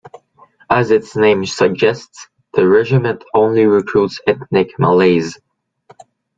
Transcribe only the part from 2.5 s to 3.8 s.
the regiment only